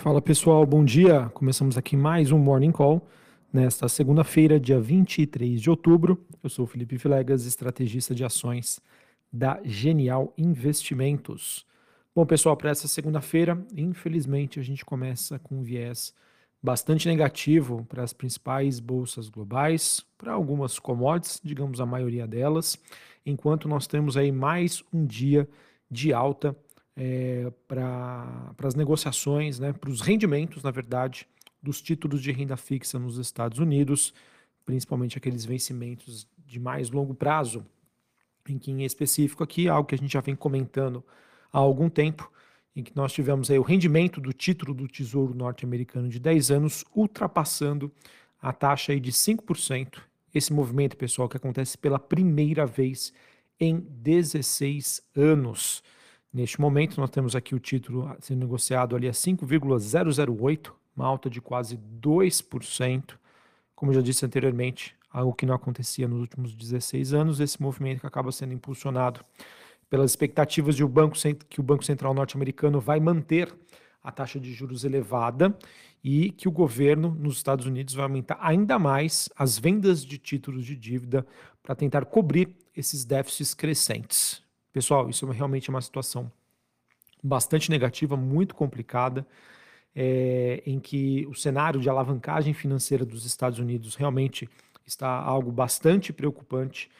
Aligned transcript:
Fala 0.00 0.22
pessoal, 0.22 0.64
bom 0.64 0.82
dia. 0.82 1.28
Começamos 1.34 1.76
aqui 1.76 1.94
mais 1.94 2.32
um 2.32 2.38
Morning 2.38 2.72
Call 2.72 3.06
nesta 3.52 3.86
segunda-feira, 3.86 4.58
dia 4.58 4.80
23 4.80 5.60
de 5.60 5.68
outubro. 5.68 6.26
Eu 6.42 6.48
sou 6.48 6.66
Felipe 6.66 6.96
Vilegas, 6.96 7.44
estrategista 7.44 8.14
de 8.14 8.24
ações 8.24 8.80
da 9.30 9.60
Genial 9.62 10.32
Investimentos. 10.38 11.66
Bom, 12.16 12.24
pessoal, 12.24 12.56
para 12.56 12.70
essa 12.70 12.88
segunda-feira, 12.88 13.62
infelizmente 13.76 14.58
a 14.58 14.62
gente 14.62 14.86
começa 14.86 15.38
com 15.38 15.56
um 15.56 15.62
viés 15.62 16.14
bastante 16.62 17.06
negativo 17.06 17.84
para 17.86 18.02
as 18.02 18.14
principais 18.14 18.80
bolsas 18.80 19.28
globais, 19.28 20.02
para 20.16 20.32
algumas 20.32 20.78
commodities, 20.78 21.42
digamos 21.44 21.78
a 21.78 21.84
maioria 21.84 22.26
delas, 22.26 22.78
enquanto 23.26 23.68
nós 23.68 23.86
temos 23.86 24.16
aí 24.16 24.32
mais 24.32 24.82
um 24.94 25.04
dia 25.04 25.46
de 25.90 26.10
alta 26.10 26.56
é, 27.02 27.50
para 27.66 28.54
as 28.62 28.74
negociações, 28.74 29.58
né, 29.58 29.72
para 29.72 29.88
os 29.88 30.02
rendimentos, 30.02 30.62
na 30.62 30.70
verdade, 30.70 31.26
dos 31.62 31.80
títulos 31.80 32.20
de 32.22 32.30
renda 32.30 32.58
fixa 32.58 32.98
nos 32.98 33.16
Estados 33.16 33.58
Unidos, 33.58 34.12
principalmente 34.66 35.16
aqueles 35.16 35.46
vencimentos 35.46 36.28
de 36.46 36.60
mais 36.60 36.90
longo 36.90 37.14
prazo, 37.14 37.64
em 38.46 38.58
que 38.58 38.70
em 38.70 38.84
específico 38.84 39.42
aqui, 39.42 39.66
algo 39.66 39.88
que 39.88 39.94
a 39.94 39.98
gente 39.98 40.12
já 40.12 40.20
vem 40.20 40.36
comentando 40.36 41.02
há 41.50 41.58
algum 41.58 41.88
tempo, 41.88 42.30
em 42.76 42.82
que 42.82 42.94
nós 42.94 43.14
tivemos 43.14 43.50
aí 43.50 43.58
o 43.58 43.62
rendimento 43.62 44.20
do 44.20 44.32
título 44.32 44.74
do 44.74 44.86
Tesouro 44.86 45.34
Norte-Americano 45.34 46.06
de 46.06 46.20
10 46.20 46.50
anos 46.50 46.84
ultrapassando 46.94 47.90
a 48.42 48.52
taxa 48.52 48.92
aí 48.92 49.00
de 49.00 49.10
5%. 49.10 50.02
Esse 50.34 50.52
movimento, 50.52 50.98
pessoal, 50.98 51.30
que 51.30 51.36
acontece 51.38 51.78
pela 51.78 51.98
primeira 51.98 52.66
vez 52.66 53.10
em 53.58 53.80
16 53.80 55.02
anos. 55.16 55.82
Neste 56.32 56.60
momento, 56.60 57.00
nós 57.00 57.10
temos 57.10 57.34
aqui 57.34 57.56
o 57.56 57.58
título 57.58 58.16
sendo 58.20 58.38
negociado 58.38 58.94
ali 58.94 59.08
a 59.08 59.12
5,008, 59.12 60.74
uma 60.94 61.06
alta 61.06 61.28
de 61.28 61.40
quase 61.40 61.76
2%. 61.76 63.18
Como 63.74 63.90
eu 63.90 63.96
já 63.96 64.00
disse 64.00 64.24
anteriormente, 64.24 64.94
algo 65.10 65.34
que 65.34 65.44
não 65.44 65.54
acontecia 65.54 66.06
nos 66.06 66.20
últimos 66.20 66.54
16 66.54 67.12
anos, 67.12 67.40
esse 67.40 67.60
movimento 67.60 68.00
que 68.00 68.06
acaba 68.06 68.30
sendo 68.30 68.54
impulsionado 68.54 69.24
pelas 69.88 70.12
expectativas 70.12 70.76
de 70.76 70.84
o 70.84 70.88
banco, 70.88 71.16
que 71.48 71.58
o 71.58 71.64
Banco 71.64 71.84
Central 71.84 72.14
norte-americano 72.14 72.80
vai 72.80 73.00
manter 73.00 73.52
a 74.02 74.12
taxa 74.12 74.38
de 74.38 74.52
juros 74.52 74.84
elevada 74.84 75.56
e 76.02 76.30
que 76.30 76.48
o 76.48 76.52
governo 76.52 77.14
nos 77.18 77.38
Estados 77.38 77.66
Unidos 77.66 77.92
vai 77.92 78.04
aumentar 78.04 78.38
ainda 78.40 78.78
mais 78.78 79.28
as 79.36 79.58
vendas 79.58 80.04
de 80.04 80.16
títulos 80.16 80.64
de 80.64 80.76
dívida 80.76 81.26
para 81.60 81.74
tentar 81.74 82.04
cobrir 82.04 82.56
esses 82.74 83.04
déficits 83.04 83.52
crescentes. 83.52 84.48
Pessoal, 84.72 85.10
isso 85.10 85.28
é 85.30 85.34
realmente 85.34 85.68
é 85.68 85.72
uma 85.72 85.80
situação 85.80 86.30
bastante 87.22 87.70
negativa, 87.70 88.16
muito 88.16 88.54
complicada, 88.54 89.26
é, 89.94 90.62
em 90.64 90.78
que 90.78 91.26
o 91.26 91.34
cenário 91.34 91.80
de 91.80 91.88
alavancagem 91.88 92.54
financeira 92.54 93.04
dos 93.04 93.24
Estados 93.24 93.58
Unidos 93.58 93.96
realmente 93.96 94.48
está 94.86 95.08
algo 95.08 95.50
bastante 95.50 96.12
preocupante. 96.12 96.90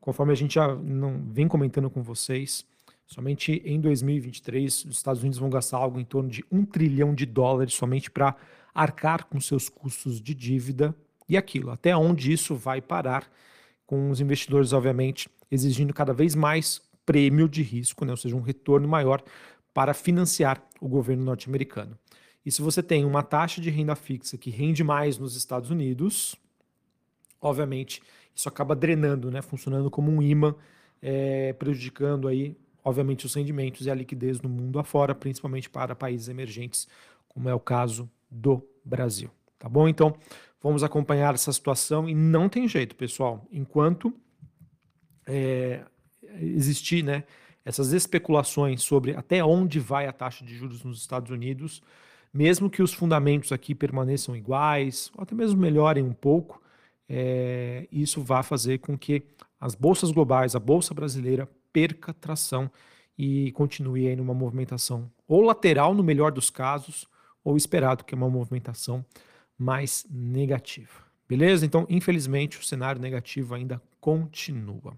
Conforme 0.00 0.32
a 0.32 0.36
gente 0.36 0.54
já 0.54 0.74
não 0.74 1.22
vem 1.30 1.46
comentando 1.46 1.88
com 1.88 2.02
vocês, 2.02 2.66
somente 3.06 3.62
em 3.64 3.80
2023 3.80 4.86
os 4.86 4.96
Estados 4.96 5.22
Unidos 5.22 5.38
vão 5.38 5.50
gastar 5.50 5.78
algo 5.78 6.00
em 6.00 6.04
torno 6.04 6.28
de 6.28 6.44
um 6.50 6.64
trilhão 6.64 7.14
de 7.14 7.26
dólares 7.26 7.74
somente 7.74 8.10
para 8.10 8.34
arcar 8.74 9.26
com 9.26 9.40
seus 9.40 9.68
custos 9.68 10.20
de 10.20 10.34
dívida 10.34 10.94
e 11.28 11.36
aquilo. 11.36 11.70
Até 11.70 11.96
onde 11.96 12.32
isso 12.32 12.54
vai 12.56 12.80
parar, 12.80 13.30
com 13.86 14.08
os 14.10 14.20
investidores, 14.20 14.72
obviamente, 14.72 15.28
exigindo 15.50 15.92
cada 15.92 16.12
vez 16.12 16.36
mais 16.36 16.80
prêmio 17.04 17.48
de 17.48 17.62
risco, 17.62 18.04
né, 18.04 18.12
ou 18.12 18.16
seja, 18.16 18.36
um 18.36 18.40
retorno 18.40 18.88
maior 18.88 19.22
para 19.72 19.94
financiar 19.94 20.62
o 20.80 20.88
governo 20.88 21.24
norte-americano. 21.24 21.98
E 22.44 22.50
se 22.50 22.62
você 22.62 22.82
tem 22.82 23.04
uma 23.04 23.22
taxa 23.22 23.60
de 23.60 23.70
renda 23.70 23.94
fixa 23.94 24.38
que 24.38 24.50
rende 24.50 24.82
mais 24.82 25.18
nos 25.18 25.36
Estados 25.36 25.70
Unidos, 25.70 26.34
obviamente 27.40 28.02
isso 28.34 28.48
acaba 28.48 28.74
drenando, 28.74 29.30
né, 29.30 29.42
funcionando 29.42 29.90
como 29.90 30.10
um 30.10 30.22
imã, 30.22 30.54
é, 31.02 31.52
prejudicando 31.54 32.28
aí, 32.28 32.56
obviamente, 32.84 33.26
os 33.26 33.34
rendimentos 33.34 33.86
e 33.86 33.90
a 33.90 33.94
liquidez 33.94 34.40
no 34.40 34.48
mundo 34.48 34.78
afora, 34.78 35.14
principalmente 35.14 35.68
para 35.68 35.94
países 35.94 36.28
emergentes, 36.28 36.88
como 37.28 37.48
é 37.48 37.54
o 37.54 37.60
caso 37.60 38.10
do 38.30 38.66
Brasil. 38.84 39.30
Tá 39.58 39.68
bom? 39.68 39.88
Então, 39.88 40.14
vamos 40.62 40.82
acompanhar 40.82 41.34
essa 41.34 41.52
situação 41.52 42.08
e 42.08 42.14
não 42.14 42.48
tem 42.48 42.66
jeito, 42.66 42.96
pessoal. 42.96 43.46
Enquanto 43.52 44.12
é, 45.26 45.84
existir 46.38 47.02
né, 47.02 47.24
essas 47.64 47.92
especulações 47.92 48.82
sobre 48.82 49.14
até 49.14 49.44
onde 49.44 49.78
vai 49.78 50.06
a 50.06 50.12
taxa 50.12 50.44
de 50.44 50.54
juros 50.54 50.82
nos 50.84 51.00
Estados 51.00 51.30
Unidos, 51.30 51.82
mesmo 52.32 52.70
que 52.70 52.82
os 52.82 52.92
fundamentos 52.92 53.52
aqui 53.52 53.74
permaneçam 53.74 54.36
iguais, 54.36 55.10
ou 55.16 55.22
até 55.22 55.34
mesmo 55.34 55.60
melhorem 55.60 56.02
um 56.02 56.12
pouco, 56.12 56.62
é, 57.08 57.88
isso 57.90 58.22
vai 58.22 58.42
fazer 58.42 58.78
com 58.78 58.96
que 58.96 59.22
as 59.60 59.74
bolsas 59.74 60.10
globais, 60.10 60.54
a 60.54 60.60
bolsa 60.60 60.94
brasileira, 60.94 61.48
perca 61.72 62.14
tração 62.14 62.70
e 63.18 63.52
continue 63.52 64.06
aí 64.06 64.16
numa 64.16 64.32
movimentação 64.32 65.10
ou 65.28 65.42
lateral, 65.42 65.94
no 65.94 66.02
melhor 66.02 66.32
dos 66.32 66.50
casos, 66.50 67.06
ou 67.44 67.56
esperado, 67.56 68.04
que 68.04 68.14
é 68.14 68.16
uma 68.16 68.30
movimentação 68.30 69.04
mais 69.58 70.06
negativa. 70.10 71.04
Beleza? 71.28 71.64
Então, 71.64 71.86
infelizmente, 71.88 72.58
o 72.58 72.64
cenário 72.64 73.00
negativo 73.00 73.54
ainda 73.54 73.80
continua. 74.00 74.96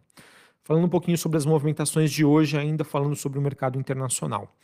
Falando 0.64 0.84
um 0.84 0.88
pouquinho 0.88 1.18
sobre 1.18 1.38
as 1.38 1.44
movimentações 1.44 2.12
de 2.12 2.24
hoje, 2.24 2.56
ainda 2.56 2.84
falando 2.84 3.16
sobre 3.16 3.38
o 3.38 3.42
mercado 3.42 3.78
internacional. 3.78 4.54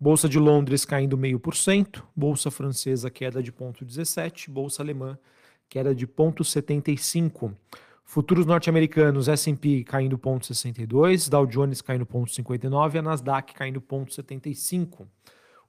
Bolsa 0.00 0.28
de 0.28 0.38
Londres 0.38 0.84
caindo 0.84 1.16
0,5%, 1.16 2.02
Bolsa 2.16 2.50
francesa 2.50 3.10
queda 3.10 3.42
de 3.42 3.52
0,17%, 3.52 4.48
Bolsa 4.48 4.82
alemã 4.82 5.18
queda 5.68 5.94
de 5.94 6.06
0,75%. 6.06 7.54
Futuros 8.04 8.44
norte-americanos, 8.44 9.28
S&P 9.28 9.84
caindo 9.84 10.18
0,62%, 10.18 11.28
Dow 11.28 11.46
Jones 11.46 11.80
caindo 11.80 12.04
0,59% 12.04 12.94
e 12.94 12.98
a 12.98 13.02
Nasdaq 13.02 13.54
caindo 13.54 13.80
0,75%. 13.80 15.06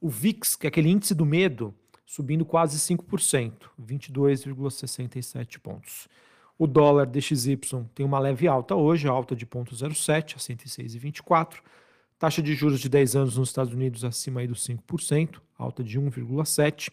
O 0.01 0.09
VIX, 0.09 0.55
que 0.55 0.67
é 0.67 0.69
aquele 0.69 0.89
índice 0.89 1.13
do 1.13 1.25
medo, 1.25 1.73
subindo 2.05 2.43
quase 2.43 2.77
5%, 2.77 3.53
22,67 3.81 5.59
pontos. 5.59 6.07
O 6.63 6.67
dólar 6.67 7.07
DXY 7.07 7.59
tem 7.93 8.05
uma 8.05 8.17
leve 8.19 8.47
alta 8.47 8.73
hoje, 8.73 9.05
alta 9.05 9.35
de 9.35 9.45
0,07 9.45 10.35
a 10.35 10.39
106,24. 10.39 11.55
Taxa 12.17 12.41
de 12.41 12.55
juros 12.55 12.79
de 12.79 12.87
10 12.87 13.17
anos 13.17 13.37
nos 13.37 13.49
Estados 13.49 13.73
Unidos 13.73 14.05
acima 14.05 14.39
aí 14.39 14.47
dos 14.47 14.65
5%, 14.65 15.41
alta 15.59 15.83
de 15.83 15.99
1,7. 15.99 16.89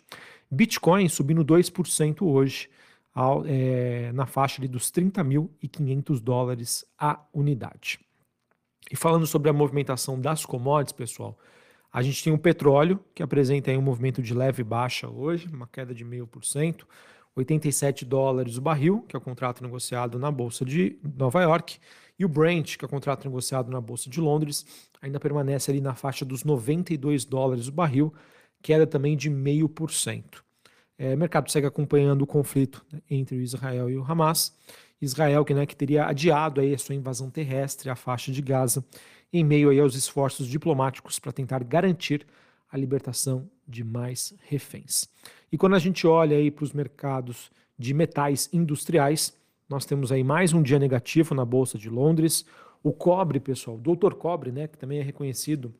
Bitcoin 0.50 1.09
subindo 1.09 1.44
2% 1.44 2.22
hoje, 2.22 2.69
ao, 3.14 3.44
é, 3.47 4.10
na 4.10 4.26
faixa 4.26 4.60
ali 4.60 4.66
dos 4.66 4.91
30.500 4.91 6.19
dólares 6.20 6.84
a 6.98 7.20
unidade. 7.32 8.00
E 8.91 8.97
falando 8.97 9.25
sobre 9.25 9.50
a 9.50 9.53
movimentação 9.53 10.20
das 10.20 10.44
commodities, 10.44 10.92
pessoal, 10.92 11.38
a 11.92 12.03
gente 12.03 12.25
tem 12.25 12.32
o 12.32 12.38
petróleo, 12.38 12.98
que 13.14 13.22
apresenta 13.22 13.70
aí 13.70 13.76
um 13.76 13.82
movimento 13.82 14.20
de 14.20 14.34
leve 14.34 14.64
baixa 14.64 15.09
hoje, 15.09 15.47
uma 15.47 15.69
queda 15.69 15.94
de 15.94 16.04
0,5%. 16.04 16.84
87 17.36 18.04
dólares 18.04 18.56
o 18.56 18.60
barril, 18.60 19.02
que 19.08 19.16
é 19.16 19.18
o 19.18 19.22
contrato 19.22 19.62
negociado 19.62 20.18
na 20.18 20.30
Bolsa 20.30 20.64
de 20.64 20.98
Nova 21.16 21.42
York, 21.42 21.78
e 22.18 22.24
o 22.24 22.28
Brent, 22.28 22.76
que 22.76 22.84
é 22.84 22.86
o 22.86 22.88
contrato 22.88 23.24
negociado 23.24 23.70
na 23.70 23.80
Bolsa 23.80 24.10
de 24.10 24.20
Londres, 24.20 24.66
ainda 25.00 25.18
permanece 25.18 25.70
ali 25.70 25.80
na 25.80 25.94
faixa 25.94 26.24
dos 26.24 26.44
92 26.44 27.24
dólares 27.24 27.68
o 27.68 27.72
barril, 27.72 28.12
queda 28.60 28.86
também 28.86 29.16
de 29.16 29.30
0,5%. 29.30 30.42
É, 30.98 31.14
o 31.14 31.16
mercado 31.16 31.50
segue 31.50 31.66
acompanhando 31.66 32.22
o 32.22 32.26
conflito 32.26 32.84
né, 32.92 33.00
entre 33.10 33.36
o 33.36 33.41
Israel 33.41 33.88
e 33.88 33.97
o 33.97 34.04
Hamas. 34.04 34.54
Israel 35.00 35.47
que, 35.47 35.54
né, 35.54 35.64
que 35.64 35.74
teria 35.74 36.04
adiado 36.04 36.60
aí 36.60 36.74
a 36.74 36.78
sua 36.78 36.94
invasão 36.94 37.30
terrestre 37.30 37.88
à 37.88 37.97
faixa 37.97 38.30
de 38.30 38.42
Gaza 38.42 38.84
em 39.32 39.42
meio 39.42 39.70
aí 39.70 39.80
aos 39.80 39.94
esforços 39.94 40.47
diplomáticos 40.47 41.18
para 41.18 41.32
tentar 41.32 41.64
garantir 41.64 42.26
a 42.70 42.76
libertação 42.76 43.48
de 43.70 43.84
mais 43.84 44.34
reféns. 44.48 45.08
E 45.53 45.56
quando 45.56 45.77
a 45.77 45.78
gente 45.78 46.06
olha 46.06 46.36
aí 46.36 46.50
para 46.50 46.65
os 46.65 46.72
mercados 46.72 47.50
de 47.78 47.94
metais 47.94 48.48
industriais, 48.53 49.34
nós 49.68 49.86
temos 49.86 50.10
aí 50.10 50.24
mais 50.24 50.53
um 50.53 50.62
dia 50.62 50.78
negativo 50.78 51.34
na 51.34 51.44
Bolsa 51.44 51.78
de 51.78 51.89
Londres. 51.89 52.44
O 52.83 52.92
cobre, 52.92 53.39
pessoal, 53.39 53.77
o 53.77 53.80
doutor 53.80 54.15
cobre, 54.15 54.50
né, 54.50 54.66
que 54.66 54.77
também 54.77 54.98
é 54.98 55.03
reconhecido 55.03 55.72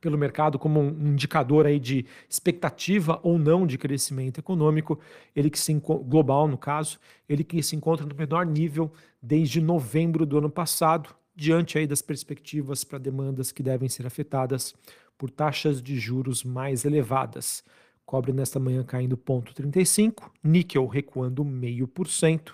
pelo 0.00 0.16
mercado 0.16 0.58
como 0.58 0.80
um 0.80 1.08
indicador 1.08 1.66
aí 1.66 1.78
de 1.78 2.06
expectativa 2.28 3.18
ou 3.22 3.38
não 3.38 3.66
de 3.66 3.76
crescimento 3.76 4.38
econômico, 4.38 4.98
ele 5.34 5.50
que 5.50 5.58
se 5.58 5.74
global 5.74 6.46
no 6.46 6.56
caso, 6.56 6.98
ele 7.28 7.42
que 7.42 7.62
se 7.62 7.74
encontra 7.74 8.06
no 8.06 8.14
menor 8.14 8.46
nível 8.46 8.92
desde 9.20 9.60
novembro 9.60 10.24
do 10.24 10.38
ano 10.38 10.50
passado, 10.50 11.10
diante 11.34 11.78
aí 11.78 11.86
das 11.86 12.02
perspectivas 12.02 12.84
para 12.84 12.98
demandas 12.98 13.52
que 13.52 13.62
devem 13.62 13.88
ser 13.88 14.06
afetadas 14.06 14.74
por 15.18 15.30
taxas 15.30 15.82
de 15.82 15.98
juros 15.98 16.44
mais 16.44 16.84
elevadas. 16.84 17.64
Cobre 18.06 18.32
nesta 18.32 18.58
manhã 18.58 18.82
caindo 18.84 19.18
0,35, 19.18 20.30
níquel 20.42 20.86
recuando 20.86 21.44
0,5%, 21.44 22.52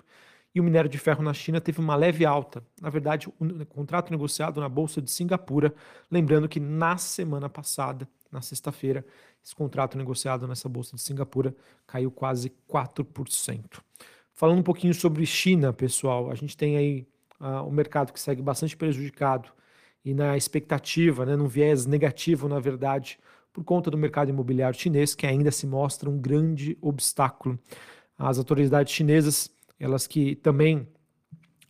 e 0.55 0.61
o 0.61 0.64
minério 0.64 0.88
de 0.88 0.99
ferro 0.99 1.22
na 1.22 1.34
China 1.34 1.61
teve 1.61 1.81
uma 1.81 1.94
leve 1.94 2.25
alta. 2.25 2.64
Na 2.81 2.88
verdade, 2.88 3.28
o 3.28 3.66
contrato 3.66 4.11
negociado 4.11 4.61
na 4.61 4.69
Bolsa 4.69 5.02
de 5.02 5.11
Singapura, 5.11 5.75
lembrando 6.11 6.49
que 6.49 6.58
na 6.58 6.96
semana 6.96 7.49
passada, 7.49 8.08
na 8.34 8.43
sexta-feira. 8.43 9.06
Esse 9.43 9.55
contrato 9.55 9.96
negociado 9.96 10.46
nessa 10.49 10.69
bolsa 10.69 10.96
de 10.96 11.02
Singapura 11.02 11.55
caiu 11.87 12.11
quase 12.11 12.52
4%. 12.69 13.81
Falando 14.32 14.58
um 14.58 14.62
pouquinho 14.62 14.93
sobre 14.93 15.25
China, 15.25 15.72
pessoal, 15.72 16.31
a 16.31 16.34
gente 16.34 16.56
tem 16.56 16.76
aí 16.76 17.06
uh, 17.40 17.66
um 17.66 17.70
mercado 17.70 18.12
que 18.12 18.19
segue 18.19 18.43
bastante 18.43 18.76
prejudicado 18.76 19.52
e 20.04 20.12
na 20.12 20.36
expectativa, 20.36 21.24
né, 21.24 21.34
num 21.34 21.48
viés 21.48 21.86
negativo, 21.86 22.48
na 22.48 22.60
verdade, 22.60 23.18
por 23.52 23.64
conta 23.64 23.90
do 23.90 23.96
mercado 23.96 24.28
imobiliário 24.28 24.78
chinês, 24.78 25.14
que 25.14 25.26
ainda 25.26 25.50
se 25.50 25.66
mostra 25.66 26.10
um 26.10 26.18
grande 26.18 26.76
obstáculo. 26.80 27.58
As 28.18 28.38
autoridades 28.38 28.92
chinesas, 28.92 29.50
elas 29.78 30.06
que 30.06 30.34
também 30.36 30.86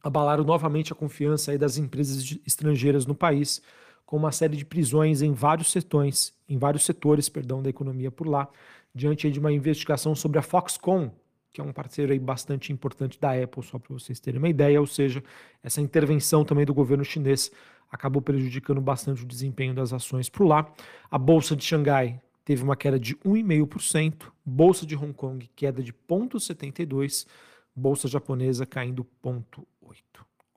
abalaram 0.03 0.45
novamente 0.45 0.93
a 0.93 0.97
confiança 0.97 1.57
das 1.57 1.79
empresas 1.79 2.39
estrangeiras 2.47 3.07
no 3.07 3.15
país, 3.15 3.63
com 4.05 4.17
uma 4.17 4.33
série 4.33 4.57
de 4.57 4.65
prisões 4.65 5.23
em 5.23 5.33
vários 5.33 5.71
setores, 5.71 6.35
em 6.49 6.59
vários 6.59 6.85
setores, 6.85 7.29
perdão, 7.29 7.63
da 7.63 7.71
economia 7.71 8.11
por 8.11 8.27
lá, 8.27 8.49
diante 8.95 9.31
de 9.31 9.39
uma 9.39 9.53
investigação 9.53 10.15
sobre 10.15 10.39
a 10.39 10.43
Foxconn, 10.43 11.11
que 11.55 11.61
é 11.61 11.65
um 11.65 11.73
parceiro 11.73 12.13
aí 12.13 12.19
bastante 12.19 12.73
importante 12.73 13.19
da 13.21 13.31
Apple, 13.41 13.63
só 13.63 13.79
para 13.79 13.95
vocês 13.95 14.19
terem 14.19 14.39
uma 14.39 14.49
ideia, 14.49 14.81
ou 14.81 14.89
seja, 14.89 15.23
essa 15.63 15.81
intervenção 15.81 16.45
também 16.45 16.67
do 16.67 16.75
governo 16.75 17.05
chinês 17.05 17.49
acabou 17.89 18.21
prejudicando 18.21 18.81
bastante 18.81 19.23
o 19.23 19.27
desempenho 19.27 19.73
das 19.73 19.93
ações 19.93 20.29
por 20.29 20.45
lá. 20.45 20.69
A 21.09 21.17
bolsa 21.17 21.55
de 21.55 21.63
Xangai 21.63 22.21
teve 22.45 22.65
uma 22.65 22.75
queda 22.75 22.99
de 22.99 23.15
1,5%, 23.19 24.33
bolsa 24.45 24.85
de 24.85 24.97
Hong 24.97 25.13
Kong 25.13 25.49
queda 25.55 25.81
de 25.81 25.93
0,72%, 25.93 27.25
bolsa 27.75 28.09
japonesa 28.09 28.67
caindo 28.67 29.07
0,8%. 29.25 29.65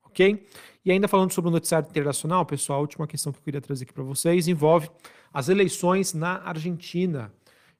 Ok? 0.04 0.48
E 0.84 0.92
ainda 0.92 1.08
falando 1.08 1.32
sobre 1.32 1.50
o 1.50 1.52
noticiário 1.52 1.88
internacional, 1.88 2.44
pessoal, 2.44 2.80
a 2.80 2.82
última 2.82 3.06
questão 3.06 3.32
que 3.32 3.38
eu 3.38 3.44
queria 3.44 3.62
trazer 3.62 3.84
aqui 3.84 3.94
para 3.94 4.04
vocês 4.04 4.48
envolve 4.48 4.90
as 5.32 5.48
eleições 5.48 6.16
na 6.16 6.42
Argentina, 6.42 7.32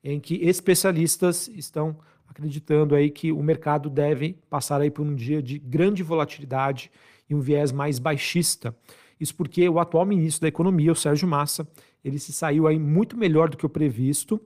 em 0.04 0.20
que 0.20 0.36
especialistas 0.36 1.48
estão 1.48 1.98
acreditando 2.28 2.96
aí 2.96 3.10
que 3.10 3.32
o 3.32 3.42
mercado 3.42 3.90
deve 3.90 4.38
passar 4.50 4.82
aí 4.82 4.92
por 4.92 5.06
um 5.06 5.16
dia 5.16 5.42
de 5.42 5.58
grande 5.58 6.04
volatilidade 6.04 6.92
e 7.30 7.36
um 7.36 7.40
viés 7.40 7.72
mais 7.72 8.00
baixista. 8.00 8.76
Isso 9.20 9.36
porque 9.36 9.68
o 9.68 9.80
atual 9.80 10.06
ministro 10.06 10.42
da 10.42 10.48
Economia, 10.48 10.92
o 10.92 10.96
Sérgio 10.96 11.28
Massa, 11.28 11.68
ele 12.04 12.20
se 12.20 12.32
saiu 12.32 12.68
aí 12.68 12.78
muito 12.78 13.18
melhor 13.18 13.50
do 13.50 13.58
que 13.58 13.66
o 13.66 13.70
previsto 13.70 14.40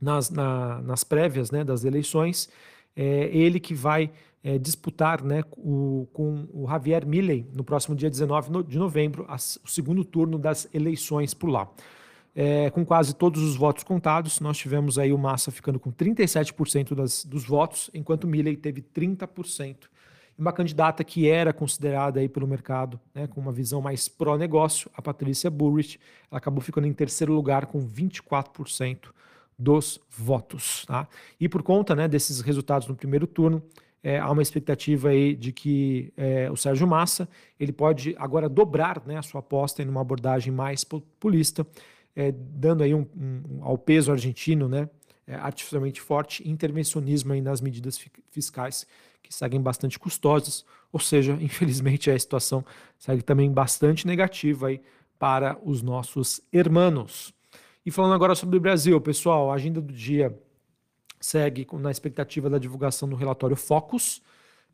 nas, 0.00 0.30
na, 0.30 0.80
nas 0.82 1.04
prévias 1.04 1.50
né, 1.50 1.64
das 1.64 1.84
eleições. 1.84 2.48
É 2.94 3.30
ele 3.32 3.58
que 3.58 3.74
vai 3.74 4.10
é, 4.42 4.58
disputar 4.58 5.22
né, 5.22 5.42
o, 5.56 6.06
com 6.12 6.48
o 6.52 6.66
Javier 6.68 7.06
Milley 7.06 7.46
no 7.54 7.64
próximo 7.64 7.94
dia 7.94 8.10
19 8.10 8.64
de 8.64 8.78
novembro, 8.78 9.24
as, 9.28 9.58
o 9.64 9.68
segundo 9.68 10.04
turno 10.04 10.38
das 10.38 10.68
eleições 10.72 11.34
por 11.34 11.48
lá. 11.48 11.68
É, 12.34 12.70
com 12.70 12.84
quase 12.84 13.14
todos 13.14 13.42
os 13.42 13.56
votos 13.56 13.82
contados, 13.82 14.38
nós 14.38 14.56
tivemos 14.56 14.98
aí 14.98 15.12
o 15.12 15.18
Massa 15.18 15.50
ficando 15.50 15.80
com 15.80 15.90
37% 15.90 16.94
das, 16.94 17.24
dos 17.24 17.44
votos, 17.44 17.90
enquanto 17.92 18.26
Milley 18.26 18.56
teve 18.56 18.82
30% 18.82 19.88
uma 20.40 20.52
candidata 20.52 21.04
que 21.04 21.28
era 21.28 21.52
considerada 21.52 22.18
aí 22.18 22.28
pelo 22.28 22.46
mercado 22.46 22.98
né, 23.14 23.26
com 23.26 23.40
uma 23.40 23.52
visão 23.52 23.82
mais 23.82 24.08
pró-negócio, 24.08 24.90
a 24.94 25.02
Patrícia 25.02 25.50
Burrich, 25.50 26.00
ela 26.30 26.38
acabou 26.38 26.62
ficando 26.62 26.86
em 26.86 26.92
terceiro 26.94 27.34
lugar 27.34 27.66
com 27.66 27.86
24% 27.86 29.10
dos 29.58 30.00
votos. 30.08 30.86
Tá? 30.86 31.06
E 31.38 31.46
por 31.46 31.62
conta 31.62 31.94
né, 31.94 32.08
desses 32.08 32.40
resultados 32.40 32.88
no 32.88 32.96
primeiro 32.96 33.26
turno, 33.26 33.62
é, 34.02 34.18
há 34.18 34.30
uma 34.30 34.40
expectativa 34.40 35.10
aí 35.10 35.34
de 35.34 35.52
que 35.52 36.10
é, 36.16 36.50
o 36.50 36.56
Sérgio 36.56 36.86
Massa 36.86 37.28
ele 37.58 37.70
pode 37.70 38.16
agora 38.18 38.48
dobrar 38.48 39.02
né, 39.04 39.18
a 39.18 39.22
sua 39.22 39.40
aposta 39.40 39.82
em 39.82 39.88
uma 39.88 40.00
abordagem 40.00 40.50
mais 40.50 40.84
populista, 40.84 41.66
é, 42.14 42.32
dando 42.32 42.82
aí 42.82 42.94
um, 42.94 43.06
um, 43.16 43.60
ao 43.62 43.78
peso 43.78 44.10
argentino 44.12 44.68
né, 44.68 44.88
é, 45.26 45.34
artificialmente 45.34 46.00
forte 46.00 46.48
intervencionismo 46.48 47.32
aí 47.32 47.40
nas 47.40 47.60
medidas 47.60 47.98
fiscais 48.30 48.86
que 49.22 49.34
seguem 49.34 49.60
bastante 49.60 49.98
custosas, 49.98 50.64
ou 50.92 50.98
seja, 50.98 51.36
infelizmente 51.40 52.10
a 52.10 52.18
situação 52.18 52.64
segue 52.98 53.22
também 53.22 53.50
bastante 53.50 54.06
negativa 54.06 54.68
aí 54.68 54.80
para 55.18 55.58
os 55.62 55.82
nossos 55.82 56.40
hermanos. 56.52 57.32
E 57.84 57.90
falando 57.90 58.14
agora 58.14 58.34
sobre 58.34 58.56
o 58.56 58.60
Brasil, 58.60 59.00
pessoal, 59.00 59.50
a 59.50 59.54
agenda 59.54 59.80
do 59.80 59.92
dia 59.92 60.36
segue 61.20 61.66
na 61.74 61.90
expectativa 61.90 62.48
da 62.48 62.58
divulgação 62.58 63.08
do 63.08 63.16
relatório 63.16 63.56
Focus, 63.56 64.22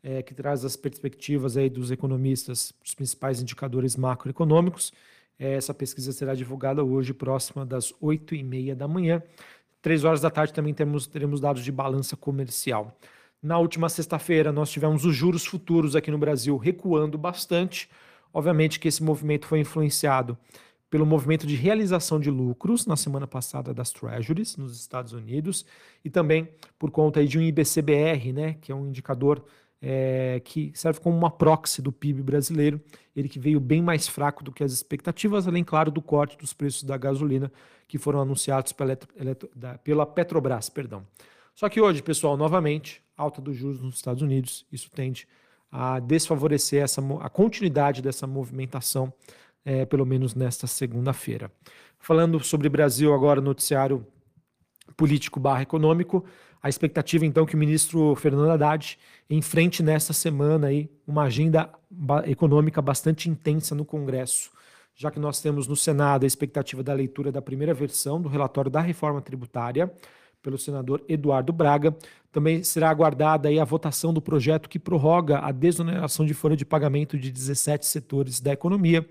é, 0.01 0.21
que 0.23 0.33
traz 0.33 0.63
as 0.63 0.75
perspectivas 0.75 1.57
aí 1.57 1.69
dos 1.69 1.91
economistas, 1.91 2.73
os 2.83 2.95
principais 2.95 3.41
indicadores 3.41 3.95
macroeconômicos. 3.95 4.93
Essa 5.39 5.73
pesquisa 5.73 6.11
será 6.11 6.33
divulgada 6.33 6.83
hoje, 6.83 7.13
próxima 7.13 7.65
das 7.65 7.93
8 8.01 8.35
e 8.35 8.43
meia 8.43 8.75
da 8.75 8.87
manhã. 8.87 9.21
Três 9.81 10.03
horas 10.03 10.21
da 10.21 10.29
tarde 10.29 10.53
também 10.53 10.73
temos, 10.73 11.05
teremos 11.05 11.39
dados 11.39 11.63
de 11.63 11.71
balança 11.71 12.17
comercial. 12.17 12.97
Na 13.41 13.59
última 13.59 13.87
sexta-feira, 13.87 14.51
nós 14.51 14.71
tivemos 14.71 15.05
os 15.05 15.15
juros 15.15 15.45
futuros 15.45 15.95
aqui 15.95 16.09
no 16.09 16.17
Brasil 16.17 16.57
recuando 16.57 17.17
bastante. 17.17 17.87
Obviamente 18.33 18.79
que 18.79 18.87
esse 18.87 19.03
movimento 19.03 19.45
foi 19.45 19.59
influenciado 19.59 20.37
pelo 20.89 21.05
movimento 21.05 21.45
de 21.45 21.55
realização 21.55 22.19
de 22.19 22.31
lucros 22.31 22.85
na 22.85 22.95
semana 22.95 23.27
passada 23.27 23.73
das 23.73 23.91
Treasuries 23.91 24.57
nos 24.57 24.79
Estados 24.79 25.13
Unidos 25.13 25.65
e 26.03 26.09
também 26.09 26.49
por 26.79 26.89
conta 26.91 27.25
de 27.25 27.37
um 27.37 27.41
IBCBR, 27.41 28.31
né, 28.31 28.55
que 28.61 28.71
é 28.71 28.75
um 28.75 28.87
indicador 28.87 29.43
é, 29.81 30.41
que 30.43 30.71
serve 30.73 30.99
como 30.99 31.15
uma 31.15 31.29
proxy 31.29 31.81
do 31.81 31.91
PIB 31.91 32.21
brasileiro, 32.23 32.81
ele 33.15 33.29
que 33.29 33.39
veio 33.39 33.59
bem 33.59 33.81
mais 33.81 34.07
fraco 34.07 34.43
do 34.43 34.51
que 34.51 34.63
as 34.63 34.71
expectativas, 34.71 35.47
além, 35.47 35.63
claro, 35.63 35.91
do 35.91 36.01
corte 36.01 36.37
dos 36.37 36.53
preços 36.53 36.83
da 36.83 36.97
gasolina 36.97 37.51
que 37.87 37.97
foram 37.97 38.21
anunciados 38.21 38.71
pela, 38.71 38.97
pela 39.83 40.05
Petrobras. 40.05 40.69
Perdão. 40.69 41.05
Só 41.55 41.69
que 41.69 41.81
hoje, 41.81 42.03
pessoal, 42.03 42.37
novamente, 42.37 43.01
alta 43.15 43.41
dos 43.41 43.55
juros 43.55 43.81
nos 43.81 43.95
Estados 43.95 44.21
Unidos, 44.21 44.65
isso 44.71 44.91
tende 44.91 45.27
a 45.71 45.99
desfavorecer 45.99 46.83
essa, 46.83 47.01
a 47.21 47.29
continuidade 47.29 48.01
dessa 48.01 48.27
movimentação, 48.27 49.11
é, 49.65 49.85
pelo 49.85 50.05
menos 50.05 50.35
nesta 50.35 50.67
segunda-feira. 50.67 51.51
Falando 51.99 52.41
sobre 52.43 52.69
Brasil 52.69 53.13
agora, 53.13 53.41
noticiário 53.41 54.05
político 54.95 55.39
barra 55.39 55.63
econômico, 55.63 56.23
a 56.61 56.69
expectativa 56.69 57.25
então 57.25 57.45
que 57.45 57.55
o 57.55 57.57
ministro 57.57 58.15
Fernando 58.15 58.49
Haddad 58.51 58.97
enfrente 59.29 59.83
nesta 59.83 60.13
semana 60.13 60.67
aí 60.67 60.89
uma 61.05 61.23
agenda 61.23 61.69
econômica 62.25 62.81
bastante 62.81 63.29
intensa 63.29 63.75
no 63.75 63.85
Congresso, 63.85 64.51
já 64.95 65.11
que 65.11 65.19
nós 65.19 65.41
temos 65.41 65.67
no 65.67 65.75
Senado 65.75 66.23
a 66.23 66.27
expectativa 66.27 66.81
da 66.83 66.93
leitura 66.93 67.31
da 67.31 67.41
primeira 67.41 67.73
versão 67.73 68.21
do 68.21 68.29
relatório 68.29 68.71
da 68.71 68.81
reforma 68.81 69.21
tributária, 69.21 69.91
pelo 70.41 70.57
senador 70.57 71.03
Eduardo 71.09 71.51
Braga. 71.51 71.95
Também 72.31 72.63
será 72.63 72.89
aguardada 72.89 73.49
aí 73.49 73.59
a 73.59 73.65
votação 73.65 74.13
do 74.13 74.21
projeto 74.21 74.69
que 74.69 74.79
prorroga 74.79 75.39
a 75.39 75.51
desoneração 75.51 76.25
de 76.25 76.33
folha 76.33 76.55
de 76.55 76.65
pagamento 76.65 77.17
de 77.17 77.31
17 77.31 77.85
setores 77.85 78.39
da 78.39 78.53
economia. 78.53 79.05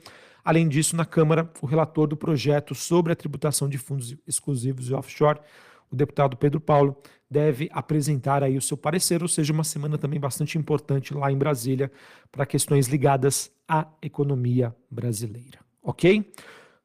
Além 0.45 0.69
disso, 0.69 0.95
na 0.95 1.05
Câmara, 1.05 1.51
o 1.61 1.67
relator 1.67 2.07
do 2.07 2.17
projeto 2.17 2.75
sobre 2.75 3.13
a 3.13 3.17
tributação 3.17 3.69
de 3.69 3.79
fundos 3.79 4.17
exclusivos 4.27 4.89
e 4.89 4.95
offshore, 4.95 5.41
o 5.91 5.97
deputado 5.97 6.37
Pedro 6.37 6.61
Paulo, 6.61 6.97
deve 7.31 7.69
apresentar 7.73 8.43
aí 8.43 8.57
o 8.57 8.63
seu 8.63 8.77
parecer, 8.77 9.23
ou 9.23 9.29
seja, 9.29 9.53
uma 9.53 9.65
semana 9.65 9.99
também 9.99 10.21
bastante 10.21 10.57
importante 10.57 11.13
lá 11.13 11.31
em 11.31 11.37
Brasília 11.37 11.91
para 12.31 12.47
questões 12.47 12.87
ligadas 12.87 13.51
à 13.69 13.87
economia 14.01 14.75
brasileira. 14.91 15.59
Ok? 15.83 16.33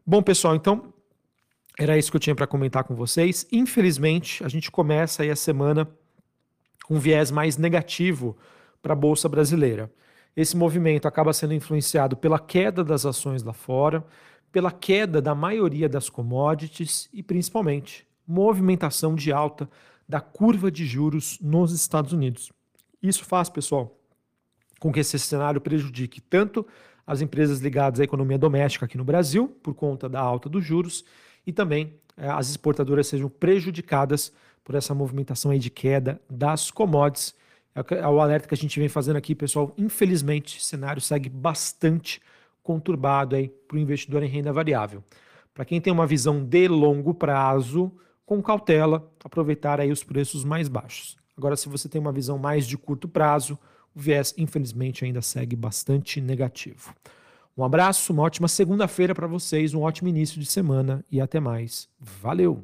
Bom, 0.05 0.22
pessoal, 0.22 0.55
então 0.55 0.93
era 1.77 1.98
isso 1.98 2.12
que 2.12 2.17
eu 2.17 2.22
tinha 2.22 2.36
para 2.36 2.48
comentar 2.48 2.84
com 2.84 2.96
vocês. 2.96 3.48
Infelizmente, 3.51 4.43
a 4.43 4.48
gente 4.48 4.70
começa 4.72 5.24
aí 5.24 5.29
a 5.29 5.36
semana 5.36 5.88
com 6.86 6.96
um 6.96 7.00
viés 7.00 7.31
mais 7.31 7.58
negativo 7.58 8.36
para 8.81 8.93
a 8.93 8.96
Bolsa 8.96 9.29
Brasileira. 9.29 9.91
Esse 10.36 10.55
movimento 10.55 11.08
acaba 11.08 11.34
sendo 11.34 11.53
influenciado 11.53 12.15
pela 12.15 12.39
queda 12.39 12.84
das 12.84 13.05
ações 13.05 13.43
lá 13.43 13.53
fora, 13.53 14.03
pela 14.51 14.72
queda 14.72 15.22
da 15.22 15.36
maioria 15.36 15.88
das 15.88 16.10
commodities 16.10 17.10
e 17.13 17.22
principalmente 17.22 18.05
movimentação 18.28 19.16
de 19.16 19.32
alta 19.32 19.70
da 20.08 20.20
curva 20.20 20.72
de 20.72 20.86
juros 20.86 21.38
nos 21.42 21.72
Estados 21.72 22.13
Unidos. 22.13 22.51
Isso 23.01 23.25
faz, 23.25 23.50
pessoal, 23.50 23.98
com 24.80 24.92
que 24.92 25.00
esse 25.00 25.18
cenário 25.18 25.62
prejudique 25.62 26.20
tanto 26.22 26.66
as 27.06 27.22
empresas 27.22 27.60
ligadas 27.60 28.00
à 28.00 28.04
economia 28.04 28.38
doméstica 28.38 28.86
aqui 28.86 28.98
no 28.98 29.04
Brasil, 29.04 29.48
por 29.62 29.74
conta 29.74 30.08
da 30.08 30.20
alta 30.20 30.48
dos 30.48 30.63
juros, 30.63 31.04
e 31.46 31.51
também 31.51 31.94
é, 32.16 32.30
as 32.30 32.50
exportadoras 32.50 33.08
sejam 33.08 33.30
prejudicadas 33.30 34.32
por 34.63 34.75
essa 34.75 34.94
movimentação 34.94 35.51
aí 35.51 35.60
de 35.60 35.70
queda 35.70 36.22
das 36.30 36.70
commodities. 36.70 37.36
É, 37.75 37.96
é 37.96 38.08
o 38.08 38.20
alerta 38.20 38.48
que 38.48 38.54
a 38.54 38.58
gente 38.58 38.80
vem 38.80 38.88
fazendo 38.88 39.18
aqui, 39.18 39.34
pessoal. 39.34 39.74
Infelizmente, 39.78 40.58
o 40.58 40.62
cenário 40.62 41.01
segue 41.01 41.30
bastante 41.30 42.22
conturbado 42.62 43.36
para 43.68 43.78
o 43.78 43.80
investidor 43.80 44.24
em 44.24 44.28
renda 44.28 44.54
variável. 44.54 45.04
Para 45.54 45.66
quem 45.66 45.82
tem 45.82 45.92
uma 45.92 46.06
visão 46.06 46.44
de 46.44 46.68
longo 46.68 47.13
prazo, 47.13 47.92
com 48.31 48.41
cautela, 48.41 49.11
aproveitar 49.21 49.81
aí 49.81 49.91
os 49.91 50.05
preços 50.05 50.45
mais 50.45 50.69
baixos. 50.69 51.17
Agora, 51.38 51.57
se 51.57 51.67
você 51.67 51.89
tem 51.89 52.00
uma 52.00 52.13
visão 52.13 52.38
mais 52.38 52.65
de 52.65 52.77
curto 52.77 53.05
prazo, 53.05 53.59
o 53.93 54.00
viés, 54.00 54.33
infelizmente, 54.38 55.03
ainda 55.03 55.21
segue 55.21 55.53
bastante 55.53 56.21
negativo. 56.21 56.95
Um 57.57 57.65
abraço, 57.65 58.13
uma 58.13 58.23
ótima 58.23 58.47
segunda-feira 58.47 59.13
para 59.13 59.27
vocês, 59.27 59.73
um 59.73 59.81
ótimo 59.81 60.07
início 60.07 60.39
de 60.39 60.45
semana 60.45 61.03
e 61.11 61.19
até 61.19 61.41
mais. 61.41 61.89
Valeu! 62.00 62.63